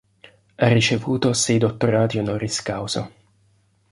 [0.55, 3.07] Ha ricevuto sei Dottorati "honoris causa".